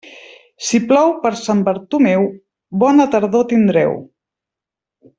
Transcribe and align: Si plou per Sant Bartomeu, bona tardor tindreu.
Si 0.67 0.79
plou 0.91 1.13
per 1.25 1.31
Sant 1.41 1.61
Bartomeu, 1.69 2.25
bona 2.85 3.07
tardor 3.17 3.49
tindreu. 3.55 3.97